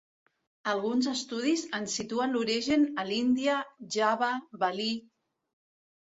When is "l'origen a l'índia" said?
2.37-3.59